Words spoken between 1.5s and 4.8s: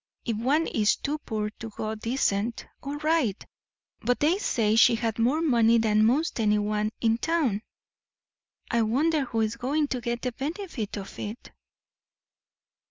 to go decent, all right; but they say